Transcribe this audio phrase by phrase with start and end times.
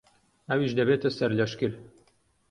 [0.49, 1.71] ئەویش دەبێتە سەرلەشکر.